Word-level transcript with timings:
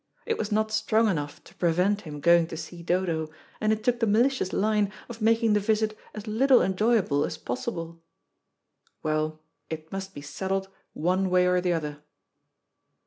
It 0.25 0.39
was 0.39 0.51
not 0.51 0.71
strong 0.71 1.07
enough 1.09 1.43
to 1.43 1.53
prevent 1.53 2.01
him 2.01 2.21
going 2.21 2.47
to 2.47 2.57
see 2.57 2.81
Dodo, 2.81 3.29
and 3.59 3.71
it 3.71 3.83
took 3.83 3.99
the 3.99 4.07
malicious 4.07 4.51
line 4.51 4.91
of 5.07 5.21
making 5.21 5.53
the 5.53 5.59
visit 5.59 5.95
as 6.15 6.25
little 6.25 6.59
enjoyable 6.63 7.23
as 7.23 7.37
possible. 7.37 8.01
Well, 9.03 9.43
it 9.69 9.91
must 9.91 10.15
be 10.15 10.21
settled 10.21 10.69
one 10.93 11.29
way 11.29 11.45
or 11.45 11.61
the 11.61 11.73
other. 11.73 12.01